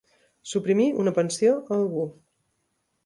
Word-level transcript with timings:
Suprimir 0.51 0.87
una 1.03 1.13
pensió 1.19 1.53
a 1.59 1.77
algú. 1.77 2.07